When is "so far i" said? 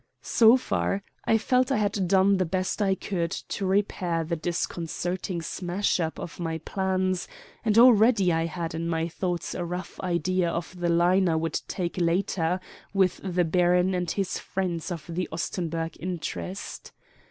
0.23-1.37